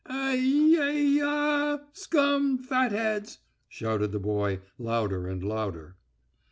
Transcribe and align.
"Ai 0.09 0.33
yai 0.33 0.97
ya 1.19 1.75
a! 1.75 1.87
Scum, 1.93 2.57
fatheads!" 2.57 3.37
shouted 3.69 4.11
the 4.11 4.19
boy, 4.19 4.59
louder 4.79 5.27
and 5.27 5.43
louder. 5.43 5.95